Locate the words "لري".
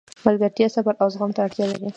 1.71-1.89